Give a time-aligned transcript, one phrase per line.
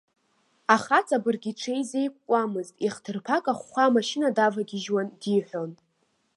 [0.75, 5.71] Ахаҵа бырг иҽизеиқәкуамызт, ихҭырԥа кахәхәа амашьына давагьежьуан, диҳәон.